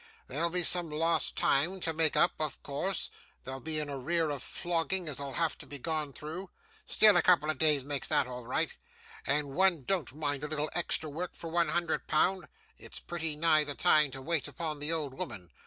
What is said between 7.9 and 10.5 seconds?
that all right, and one don't mind a